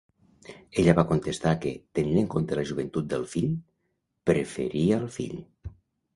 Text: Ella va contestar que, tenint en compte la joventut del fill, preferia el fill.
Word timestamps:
Ella 0.83 0.95
va 0.99 1.03
contestar 1.11 1.51
que, 1.65 1.73
tenint 1.99 2.17
en 2.21 2.31
compte 2.35 2.57
la 2.61 2.65
joventut 2.71 3.13
del 3.13 3.27
fill, 3.35 3.53
preferia 4.33 4.99
el 5.05 5.09
fill. 5.21 5.39